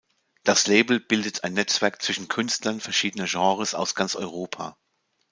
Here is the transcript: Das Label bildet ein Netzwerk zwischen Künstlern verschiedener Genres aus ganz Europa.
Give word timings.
Das 0.43 0.65
Label 0.65 0.99
bildet 0.99 1.43
ein 1.43 1.53
Netzwerk 1.53 2.01
zwischen 2.01 2.27
Künstlern 2.27 2.79
verschiedener 2.81 3.27
Genres 3.27 3.75
aus 3.75 3.93
ganz 3.93 4.15
Europa. 4.15 4.75